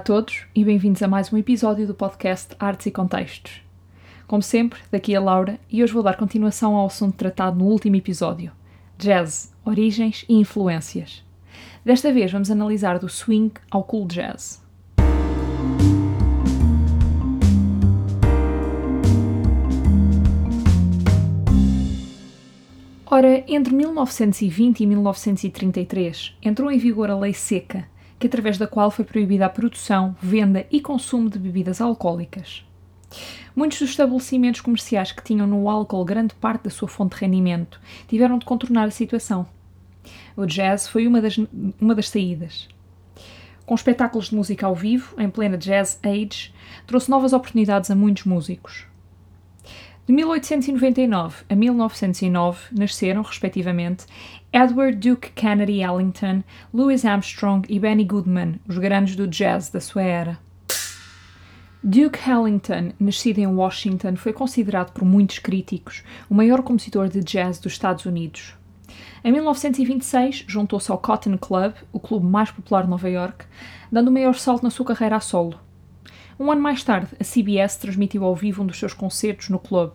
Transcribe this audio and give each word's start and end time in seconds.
A 0.00 0.02
todos 0.02 0.46
e 0.54 0.64
bem-vindos 0.64 1.02
a 1.02 1.06
mais 1.06 1.30
um 1.30 1.36
episódio 1.36 1.86
do 1.86 1.92
podcast 1.92 2.56
Artes 2.58 2.86
e 2.86 2.90
Contextos. 2.90 3.60
Como 4.26 4.42
sempre, 4.42 4.80
daqui 4.90 5.14
a 5.14 5.20
Laura 5.20 5.60
e 5.70 5.82
hoje 5.82 5.92
vou 5.92 6.02
dar 6.02 6.16
continuação 6.16 6.74
ao 6.74 6.86
assunto 6.86 7.18
tratado 7.18 7.58
no 7.58 7.66
último 7.66 7.96
episódio: 7.96 8.50
Jazz, 8.96 9.52
origens 9.62 10.24
e 10.26 10.36
influências. 10.36 11.22
Desta 11.84 12.10
vez 12.14 12.32
vamos 12.32 12.50
analisar 12.50 12.98
do 12.98 13.10
swing 13.10 13.52
ao 13.70 13.84
cool 13.84 14.06
jazz. 14.06 14.62
Ora, 23.04 23.44
entre 23.46 23.74
1920 23.74 24.80
e 24.80 24.86
1933 24.86 26.38
entrou 26.42 26.70
em 26.70 26.78
vigor 26.78 27.10
a 27.10 27.18
Lei 27.18 27.34
Seca, 27.34 27.86
que 28.20 28.26
através 28.26 28.58
da 28.58 28.66
qual 28.66 28.90
foi 28.90 29.04
proibida 29.04 29.46
a 29.46 29.48
produção, 29.48 30.14
venda 30.20 30.66
e 30.70 30.80
consumo 30.80 31.30
de 31.30 31.38
bebidas 31.38 31.80
alcoólicas. 31.80 32.62
Muitos 33.56 33.80
dos 33.80 33.90
estabelecimentos 33.90 34.60
comerciais 34.60 35.10
que 35.10 35.24
tinham 35.24 35.46
no 35.46 35.68
álcool 35.68 36.04
grande 36.04 36.34
parte 36.34 36.64
da 36.64 36.70
sua 36.70 36.86
fonte 36.86 37.16
de 37.16 37.22
rendimento 37.22 37.80
tiveram 38.06 38.38
de 38.38 38.44
contornar 38.44 38.84
a 38.84 38.90
situação. 38.90 39.48
O 40.36 40.44
jazz 40.44 40.86
foi 40.86 41.06
uma 41.06 41.20
das, 41.20 41.38
uma 41.80 41.94
das 41.94 42.10
saídas. 42.10 42.68
Com 43.64 43.74
espetáculos 43.74 44.28
de 44.28 44.36
música 44.36 44.66
ao 44.66 44.74
vivo, 44.74 45.14
em 45.18 45.30
plena 45.30 45.56
Jazz 45.56 45.98
Age, 46.02 46.52
trouxe 46.86 47.08
novas 47.08 47.32
oportunidades 47.32 47.90
a 47.90 47.94
muitos 47.94 48.24
músicos. 48.24 48.84
De 50.06 50.12
1899 50.14 51.44
a 51.48 51.54
1909 51.54 52.58
nasceram, 52.72 53.22
respectivamente, 53.22 54.06
Edward 54.52 54.96
Duke 54.96 55.30
Kennedy 55.32 55.82
Ellington, 55.82 56.42
Louis 56.74 57.04
Armstrong 57.04 57.64
e 57.68 57.78
Benny 57.78 58.04
Goodman, 58.04 58.58
os 58.66 58.76
grandes 58.78 59.14
do 59.14 59.28
jazz 59.28 59.70
da 59.70 59.80
sua 59.80 60.02
era. 60.02 60.38
Duke 61.82 62.18
Ellington, 62.28 62.92
nascido 62.98 63.38
em 63.38 63.46
Washington, 63.46 64.16
foi 64.16 64.32
considerado 64.32 64.92
por 64.92 65.04
muitos 65.04 65.38
críticos 65.38 66.02
o 66.28 66.34
maior 66.34 66.62
compositor 66.62 67.08
de 67.08 67.20
jazz 67.20 67.58
dos 67.58 67.72
Estados 67.72 68.04
Unidos. 68.04 68.54
Em 69.22 69.32
1926, 69.32 70.44
juntou-se 70.46 70.90
ao 70.90 70.98
Cotton 70.98 71.38
Club, 71.38 71.72
o 71.92 72.00
clube 72.00 72.26
mais 72.26 72.50
popular 72.50 72.82
de 72.82 72.90
Nova 72.90 73.08
York, 73.08 73.44
dando 73.92 74.08
o 74.08 74.12
maior 74.12 74.34
salto 74.34 74.62
na 74.62 74.70
sua 74.70 74.86
carreira 74.86 75.16
a 75.16 75.20
solo. 75.20 75.58
Um 76.40 76.50
ano 76.50 76.62
mais 76.62 76.82
tarde, 76.82 77.10
a 77.20 77.22
CBS 77.22 77.76
transmitiu 77.76 78.24
ao 78.24 78.34
vivo 78.34 78.62
um 78.62 78.66
dos 78.66 78.78
seus 78.78 78.94
concertos 78.94 79.50
no 79.50 79.58
clube. 79.58 79.92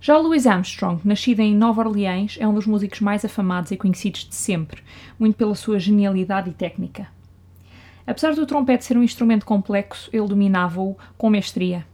Já 0.00 0.18
Louis 0.18 0.48
Armstrong, 0.48 1.00
nascido 1.04 1.38
em 1.38 1.54
Nova 1.54 1.82
Orleans, 1.82 2.36
é 2.40 2.48
um 2.48 2.52
dos 2.52 2.66
músicos 2.66 2.98
mais 2.98 3.24
afamados 3.24 3.70
e 3.70 3.76
conhecidos 3.76 4.28
de 4.28 4.34
sempre, 4.34 4.82
muito 5.16 5.36
pela 5.36 5.54
sua 5.54 5.78
genialidade 5.78 6.50
e 6.50 6.52
técnica. 6.52 7.06
Apesar 8.04 8.34
do 8.34 8.44
trompete 8.44 8.84
ser 8.84 8.98
um 8.98 9.04
instrumento 9.04 9.46
complexo, 9.46 10.10
ele 10.12 10.26
dominava-o 10.26 10.98
com 11.16 11.30
mestria. 11.30 11.86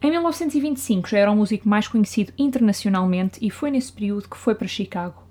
Em 0.00 0.10
1925 0.10 1.10
já 1.10 1.18
era 1.18 1.30
um 1.30 1.36
músico 1.36 1.68
mais 1.68 1.86
conhecido 1.86 2.32
internacionalmente 2.38 3.38
e 3.42 3.50
foi 3.50 3.70
nesse 3.70 3.92
período 3.92 4.30
que 4.30 4.38
foi 4.38 4.54
para 4.54 4.66
Chicago. 4.66 5.22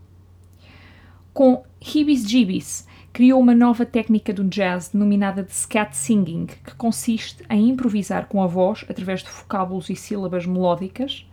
Com 1.34 1.64
Hibis 1.82 2.24
Jibis, 2.30 2.88
criou 3.12 3.40
uma 3.40 3.56
nova 3.56 3.86
técnica 3.86 4.34
do 4.34 4.44
jazz 4.44 4.90
denominada 4.90 5.44
de 5.44 5.54
scat 5.54 5.96
singing, 5.96 6.46
que 6.46 6.76
consiste 6.76 7.44
em 7.50 7.70
improvisar 7.70 8.28
com 8.28 8.42
a 8.42 8.48
voz 8.48 8.86
através 8.88 9.24
de 9.24 9.30
vocábulos 9.30 9.90
e 9.90 9.96
sílabas 9.96 10.46
melódicas 10.46 11.26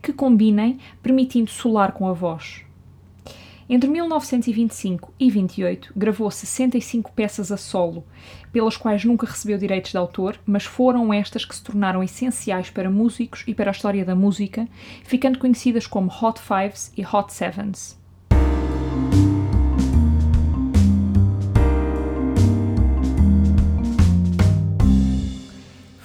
que 0.00 0.12
combinem, 0.12 0.78
permitindo 1.02 1.50
solar 1.50 1.92
com 1.92 2.06
a 2.06 2.12
voz. 2.12 2.64
Entre 3.68 3.88
1925 3.88 5.14
e 5.18 5.30
28 5.30 5.92
gravou 5.96 6.30
65 6.30 7.12
peças 7.12 7.50
a 7.50 7.56
solo, 7.56 8.04
pelas 8.52 8.76
quais 8.76 9.04
nunca 9.04 9.26
recebeu 9.26 9.56
direitos 9.56 9.92
de 9.92 9.96
autor, 9.96 10.38
mas 10.44 10.64
foram 10.64 11.14
estas 11.14 11.44
que 11.44 11.54
se 11.54 11.62
tornaram 11.62 12.02
essenciais 12.02 12.68
para 12.68 12.90
músicos 12.90 13.44
e 13.46 13.54
para 13.54 13.70
a 13.70 13.72
história 13.72 14.04
da 14.04 14.14
música, 14.14 14.68
ficando 15.04 15.38
conhecidas 15.38 15.86
como 15.86 16.10
Hot 16.10 16.40
Fives 16.40 16.92
e 16.96 17.06
Hot 17.06 17.32
Sevens. 17.32 18.01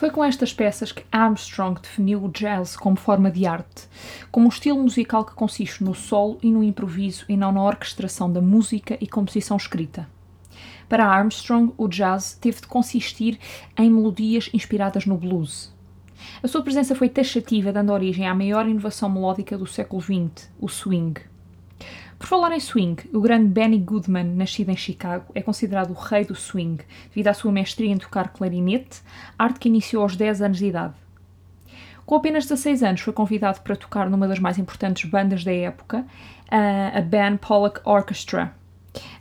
Foi 0.07 0.13
com 0.13 0.23
estas 0.23 0.53
peças 0.53 0.93
que 0.93 1.03
Armstrong 1.11 1.81
definiu 1.81 2.23
o 2.23 2.31
jazz 2.31 2.77
como 2.77 2.95
forma 2.95 3.29
de 3.29 3.45
arte, 3.45 3.89
como 4.31 4.45
um 4.45 4.49
estilo 4.49 4.81
musical 4.81 5.25
que 5.25 5.35
consiste 5.35 5.83
no 5.83 5.93
solo 5.93 6.37
e 6.41 6.49
no 6.49 6.63
improviso 6.63 7.25
e 7.27 7.35
não 7.35 7.51
na 7.51 7.61
orquestração 7.61 8.31
da 8.31 8.39
música 8.39 8.97
e 9.01 9.05
composição 9.05 9.57
escrita. 9.57 10.07
Para 10.87 11.05
Armstrong, 11.05 11.73
o 11.77 11.89
jazz 11.89 12.37
teve 12.39 12.61
de 12.61 12.67
consistir 12.67 13.37
em 13.77 13.89
melodias 13.89 14.49
inspiradas 14.53 15.05
no 15.05 15.17
blues. 15.17 15.75
A 16.41 16.47
sua 16.47 16.61
presença 16.61 16.95
foi 16.95 17.09
taxativa, 17.09 17.73
dando 17.73 17.91
origem 17.91 18.25
à 18.25 18.33
maior 18.33 18.65
inovação 18.65 19.09
melódica 19.09 19.57
do 19.57 19.67
século 19.67 20.01
XX, 20.01 20.49
o 20.57 20.69
swing. 20.69 21.19
Por 22.19 22.27
falar 22.27 22.51
em 22.51 22.59
swing, 22.59 23.03
o 23.13 23.21
grande 23.21 23.47
Benny 23.47 23.77
Goodman, 23.77 24.23
nascido 24.23 24.69
em 24.69 24.75
Chicago, 24.75 25.25
é 25.35 25.41
considerado 25.41 25.91
o 25.91 25.93
rei 25.93 26.25
do 26.25 26.33
swing, 26.33 26.83
devido 27.09 27.27
à 27.27 27.33
sua 27.33 27.51
mestria 27.51 27.91
em 27.91 27.97
tocar 27.97 28.29
clarinete, 28.29 29.01
arte 29.37 29.59
que 29.59 29.69
iniciou 29.69 30.01
aos 30.01 30.15
10 30.15 30.41
anos 30.41 30.57
de 30.57 30.65
idade. 30.65 30.95
Com 32.07 32.15
apenas 32.15 32.45
16 32.45 32.83
anos, 32.83 33.01
foi 33.01 33.13
convidado 33.13 33.61
para 33.61 33.75
tocar 33.75 34.09
numa 34.09 34.27
das 34.27 34.39
mais 34.39 34.57
importantes 34.57 35.07
bandas 35.09 35.43
da 35.43 35.53
época, 35.53 36.05
a 36.49 37.01
Ben 37.01 37.37
Pollock 37.37 37.81
Orchestra. 37.83 38.55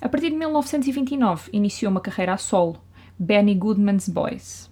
A 0.01 0.09
partir 0.09 0.31
de 0.31 0.37
1929, 0.37 1.51
iniciou 1.53 1.91
uma 1.91 2.01
carreira 2.01 2.33
a 2.33 2.39
solo, 2.39 2.81
Benny 3.19 3.55
Goodman's 3.55 4.09
Boys. 4.09 4.71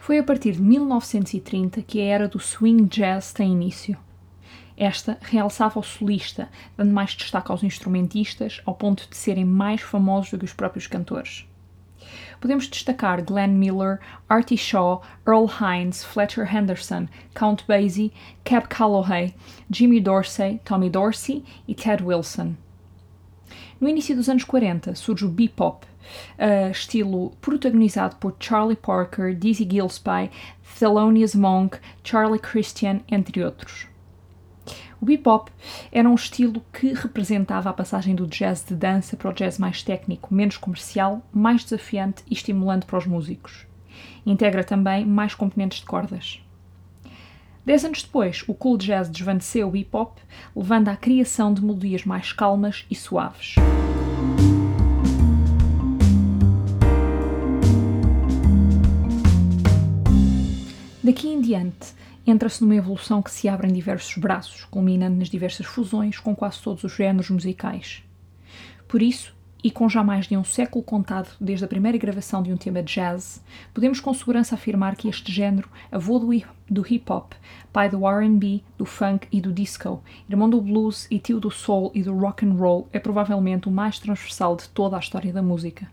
Foi 0.00 0.18
a 0.18 0.22
partir 0.22 0.52
de 0.52 0.62
1930 0.62 1.82
que 1.82 2.00
a 2.00 2.04
era 2.04 2.26
do 2.26 2.40
swing 2.40 2.88
jazz 2.88 3.32
tem 3.32 3.52
início. 3.52 3.96
Esta 4.80 5.18
realçava 5.20 5.80
o 5.80 5.82
solista, 5.82 6.48
dando 6.76 6.92
mais 6.92 7.10
destaque 7.10 7.50
aos 7.50 7.64
instrumentistas, 7.64 8.62
ao 8.64 8.76
ponto 8.76 9.08
de 9.10 9.16
serem 9.16 9.44
mais 9.44 9.80
famosos 9.80 10.30
do 10.30 10.38
que 10.38 10.44
os 10.44 10.52
próprios 10.52 10.86
cantores. 10.86 11.44
Podemos 12.40 12.68
destacar 12.68 13.20
Glenn 13.24 13.58
Miller, 13.58 13.98
Artie 14.28 14.56
Shaw, 14.56 15.02
Earl 15.26 15.46
Hines, 15.60 16.04
Fletcher 16.04 16.46
Henderson, 16.54 17.08
Count 17.34 17.64
Basie, 17.66 18.12
Cab 18.44 18.68
Calloway, 18.68 19.34
Jimmy 19.68 20.00
Dorsey, 20.00 20.60
Tommy 20.64 20.88
Dorsey 20.88 21.44
e 21.66 21.74
Ted 21.74 22.04
Wilson. 22.04 22.54
No 23.80 23.88
início 23.88 24.14
dos 24.14 24.28
anos 24.28 24.44
40 24.44 24.94
surge 24.94 25.24
o 25.26 25.28
bebop, 25.28 25.84
uh, 26.38 26.70
estilo 26.70 27.32
protagonizado 27.40 28.14
por 28.16 28.36
Charlie 28.38 28.76
Parker, 28.76 29.34
Dizzy 29.34 29.68
Gillespie, 29.68 30.30
Thelonious 30.78 31.34
Monk, 31.34 31.78
Charlie 32.04 32.38
Christian, 32.38 33.00
entre 33.08 33.42
outros. 33.42 33.88
O 35.00 35.04
bebop 35.04 35.50
era 35.92 36.08
um 36.08 36.14
estilo 36.14 36.60
que 36.72 36.92
representava 36.92 37.70
a 37.70 37.72
passagem 37.72 38.16
do 38.16 38.26
jazz 38.26 38.64
de 38.64 38.74
dança 38.74 39.16
para 39.16 39.30
o 39.30 39.32
jazz 39.32 39.56
mais 39.56 39.82
técnico, 39.82 40.34
menos 40.34 40.56
comercial, 40.56 41.22
mais 41.32 41.62
desafiante 41.62 42.24
e 42.28 42.34
estimulante 42.34 42.84
para 42.84 42.98
os 42.98 43.06
músicos. 43.06 43.64
Integra 44.26 44.64
também 44.64 45.06
mais 45.06 45.34
componentes 45.34 45.78
de 45.78 45.86
cordas. 45.86 46.42
Dez 47.64 47.84
anos 47.84 48.02
depois, 48.02 48.42
o 48.48 48.54
cool 48.54 48.76
jazz 48.76 49.08
desvaneceu 49.08 49.68
o 49.68 49.70
bebop, 49.70 50.20
levando 50.56 50.88
à 50.88 50.96
criação 50.96 51.54
de 51.54 51.62
melodias 51.62 52.04
mais 52.04 52.32
calmas 52.32 52.84
e 52.90 52.94
suaves. 52.96 53.54
Daqui 61.04 61.28
em 61.28 61.40
diante, 61.40 61.94
entra-se 62.30 62.60
numa 62.60 62.76
evolução 62.76 63.22
que 63.22 63.30
se 63.30 63.48
abre 63.48 63.68
em 63.68 63.72
diversos 63.72 64.16
braços, 64.18 64.64
culminando 64.66 65.16
nas 65.16 65.30
diversas 65.30 65.64
fusões 65.64 66.18
com 66.18 66.36
quase 66.36 66.60
todos 66.60 66.84
os 66.84 66.92
géneros 66.92 67.30
musicais. 67.30 68.02
Por 68.86 69.00
isso, 69.00 69.34
e 69.64 69.70
com 69.70 69.88
já 69.88 70.04
mais 70.04 70.26
de 70.26 70.36
um 70.36 70.44
século 70.44 70.84
contado 70.84 71.30
desde 71.40 71.64
a 71.64 71.68
primeira 71.68 71.98
gravação 71.98 72.42
de 72.42 72.52
um 72.52 72.56
tema 72.56 72.82
de 72.82 72.94
jazz, 72.94 73.42
podemos 73.72 73.98
com 73.98 74.12
segurança 74.14 74.54
afirmar 74.54 74.94
que 74.94 75.08
este 75.08 75.32
género, 75.32 75.68
avô 75.90 76.18
do 76.18 76.82
hip-hop, 76.82 77.32
pai 77.72 77.88
do 77.88 78.06
R&B, 78.06 78.62
do 78.76 78.84
funk 78.84 79.26
e 79.32 79.40
do 79.40 79.52
disco, 79.52 80.02
irmão 80.28 80.48
do 80.48 80.60
blues 80.60 81.08
e 81.10 81.18
tio 81.18 81.40
do 81.40 81.50
soul 81.50 81.90
e 81.94 82.02
do 82.02 82.16
rock 82.16 82.46
and 82.46 82.52
roll, 82.52 82.88
é 82.92 82.98
provavelmente 82.98 83.68
o 83.68 83.72
mais 83.72 83.98
transversal 83.98 84.54
de 84.54 84.68
toda 84.68 84.96
a 84.96 85.00
história 85.00 85.32
da 85.32 85.42
música. 85.42 85.88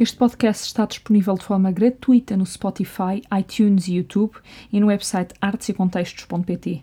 Este 0.00 0.16
podcast 0.16 0.64
está 0.64 0.86
disponível 0.86 1.34
de 1.34 1.44
forma 1.44 1.70
gratuita 1.70 2.34
no 2.34 2.46
Spotify, 2.46 3.20
iTunes 3.38 3.86
e 3.86 3.96
YouTube 3.96 4.34
e 4.72 4.80
no 4.80 4.86
website 4.86 5.34
artesecontextos.pt. 5.42 6.82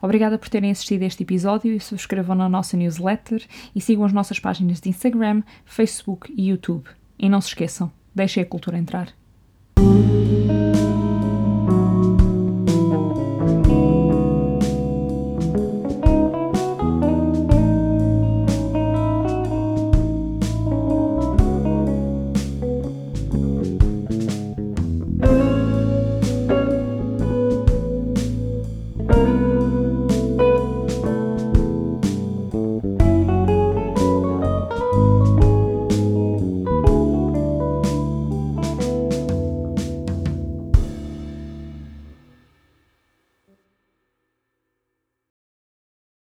Obrigada 0.00 0.38
por 0.38 0.48
terem 0.48 0.70
assistido 0.70 1.02
a 1.02 1.04
este 1.04 1.24
episódio 1.24 1.74
e 1.74 1.78
subscrevam 1.78 2.34
na 2.34 2.48
nossa 2.48 2.74
newsletter 2.74 3.46
e 3.76 3.82
sigam 3.82 4.02
as 4.02 4.14
nossas 4.14 4.40
páginas 4.40 4.80
de 4.80 4.88
Instagram, 4.88 5.42
Facebook 5.66 6.32
e 6.34 6.48
YouTube. 6.48 6.88
E 7.18 7.28
não 7.28 7.42
se 7.42 7.48
esqueçam, 7.48 7.92
deixem 8.14 8.42
a 8.42 8.46
cultura 8.46 8.78
entrar. 8.78 9.17